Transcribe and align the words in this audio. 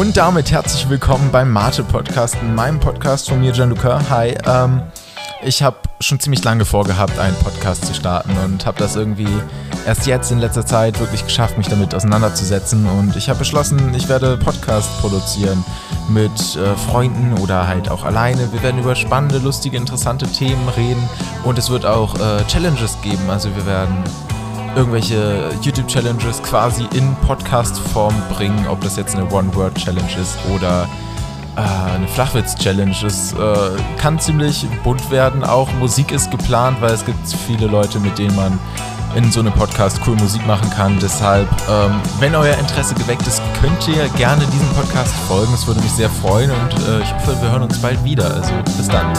Und 0.00 0.16
damit 0.16 0.50
herzlich 0.50 0.88
willkommen 0.88 1.30
beim 1.30 1.52
Mate-Podcast, 1.52 2.42
meinem 2.42 2.80
Podcast 2.80 3.28
von 3.28 3.38
mir, 3.38 3.52
Gianluca. 3.52 4.00
Hi, 4.08 4.34
ähm, 4.46 4.80
ich 5.44 5.62
habe 5.62 5.76
schon 6.00 6.18
ziemlich 6.18 6.42
lange 6.42 6.64
vorgehabt, 6.64 7.18
einen 7.18 7.36
Podcast 7.36 7.84
zu 7.84 7.92
starten 7.92 8.34
und 8.42 8.64
habe 8.64 8.78
das 8.78 8.96
irgendwie 8.96 9.28
erst 9.84 10.06
jetzt 10.06 10.32
in 10.32 10.38
letzter 10.38 10.64
Zeit 10.64 10.98
wirklich 11.00 11.24
geschafft, 11.24 11.58
mich 11.58 11.68
damit 11.68 11.94
auseinanderzusetzen. 11.94 12.86
Und 12.86 13.14
ich 13.14 13.28
habe 13.28 13.40
beschlossen, 13.40 13.94
ich 13.94 14.08
werde 14.08 14.38
Podcast 14.38 14.88
produzieren 15.02 15.62
mit 16.08 16.32
äh, 16.56 16.74
Freunden 16.76 17.34
oder 17.34 17.68
halt 17.68 17.90
auch 17.90 18.06
alleine. 18.06 18.50
Wir 18.54 18.62
werden 18.62 18.80
über 18.80 18.96
spannende, 18.96 19.36
lustige, 19.36 19.76
interessante 19.76 20.26
Themen 20.26 20.66
reden 20.78 21.10
und 21.44 21.58
es 21.58 21.68
wird 21.68 21.84
auch 21.84 22.14
äh, 22.14 22.42
Challenges 22.46 22.96
geben. 23.02 23.28
Also 23.28 23.54
wir 23.54 23.66
werden 23.66 24.02
irgendwelche 24.76 25.50
YouTube-Challenges 25.62 26.42
quasi 26.42 26.86
in 26.94 27.14
Podcast-Form 27.26 28.14
bringen, 28.34 28.66
ob 28.68 28.80
das 28.80 28.96
jetzt 28.96 29.16
eine 29.16 29.30
One-Word-Challenge 29.30 30.12
ist 30.20 30.38
oder 30.54 30.88
äh, 31.56 31.94
eine 31.94 32.08
Flachwitz-Challenge. 32.08 32.94
Es 33.04 33.32
äh, 33.32 33.36
kann 33.98 34.18
ziemlich 34.18 34.66
bunt 34.84 35.10
werden. 35.10 35.44
Auch 35.44 35.72
Musik 35.74 36.12
ist 36.12 36.30
geplant, 36.30 36.80
weil 36.80 36.92
es 36.92 37.04
gibt 37.04 37.18
viele 37.46 37.66
Leute, 37.66 37.98
mit 37.98 38.18
denen 38.18 38.36
man 38.36 38.58
in 39.16 39.30
so 39.32 39.40
einem 39.40 39.52
Podcast 39.52 40.00
cool 40.06 40.14
Musik 40.16 40.46
machen 40.46 40.70
kann. 40.70 40.98
Deshalb, 41.00 41.48
ähm, 41.68 42.00
wenn 42.20 42.34
euer 42.34 42.56
Interesse 42.56 42.94
geweckt 42.94 43.26
ist, 43.26 43.42
könnt 43.60 43.88
ihr 43.88 44.08
gerne 44.10 44.44
diesem 44.46 44.68
Podcast 44.68 45.12
folgen. 45.26 45.52
Es 45.52 45.66
würde 45.66 45.80
mich 45.80 45.92
sehr 45.92 46.10
freuen 46.10 46.50
und 46.50 46.88
äh, 46.88 47.00
ich 47.02 47.12
hoffe, 47.14 47.36
wir 47.40 47.50
hören 47.50 47.62
uns 47.62 47.78
bald 47.80 48.02
wieder. 48.04 48.32
Also 48.34 48.52
bis 48.76 48.88
dann. 48.88 49.12